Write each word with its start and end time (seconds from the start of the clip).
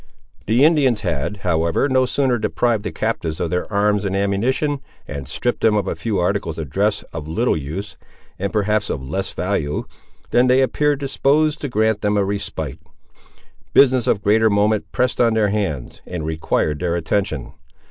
The 0.47 0.63
Indians 0.65 1.01
had, 1.01 1.37
however, 1.45 1.87
no 1.87 2.07
sooner 2.07 2.39
deprived 2.39 2.83
the 2.83 2.91
captives 2.91 3.39
of 3.39 3.51
their 3.51 3.71
arms 3.71 4.03
and 4.03 4.15
ammunition, 4.15 4.79
and 5.07 5.27
stripped 5.27 5.61
them 5.61 5.75
of 5.75 5.87
a 5.87 5.95
few 5.95 6.17
articles 6.17 6.57
of 6.57 6.71
dress 6.71 7.03
of 7.13 7.27
little 7.27 7.55
use, 7.55 7.97
and 8.39 8.51
perhaps 8.51 8.89
of 8.89 9.07
less 9.07 9.31
value, 9.31 9.83
than 10.31 10.47
they 10.47 10.63
appeared 10.63 10.99
disposed 10.99 11.61
to 11.61 11.69
grant 11.69 12.01
them 12.01 12.17
a 12.17 12.25
respite. 12.25 12.79
Business 13.73 14.07
of 14.07 14.23
greater 14.23 14.49
moment 14.49 14.91
pressed 14.91 15.21
on 15.21 15.35
their 15.35 15.49
hands, 15.49 16.01
and 16.07 16.25
required 16.25 16.79
their 16.79 16.95
attention. 16.95 17.53